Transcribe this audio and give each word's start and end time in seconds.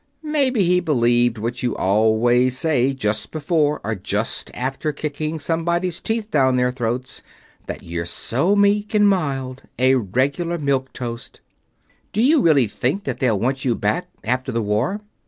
Maybe 0.23 0.63
he 0.63 0.79
believed 0.79 1.37
what 1.37 1.61
you 1.61 1.75
always 1.75 2.57
say 2.57 2.91
just 2.91 3.29
before 3.29 3.79
or 3.83 3.93
just 3.93 4.49
after 4.55 4.91
kicking 4.91 5.37
somebody's 5.37 5.99
teeth 5.99 6.31
down 6.31 6.55
their 6.55 6.71
throats; 6.71 7.21
that 7.67 7.83
you're 7.83 8.05
so 8.07 8.55
meek 8.55 8.95
and 8.95 9.07
mild 9.07 9.61
a 9.77 9.93
regular 9.93 10.57
Milquetoast. 10.57 11.39
Do 12.13 12.23
you 12.23 12.41
really 12.41 12.67
think 12.67 13.03
that 13.03 13.19
they'll 13.19 13.39
want 13.39 13.63
you 13.63 13.75
back, 13.75 14.07
after 14.23 14.51
the 14.51 14.63
war?" 14.63 15.01